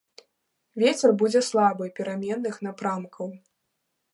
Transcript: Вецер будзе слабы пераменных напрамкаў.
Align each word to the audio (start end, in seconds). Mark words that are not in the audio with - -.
Вецер 0.83 1.13
будзе 1.19 1.41
слабы 1.49 1.85
пераменных 1.99 2.55
напрамкаў. 2.69 3.27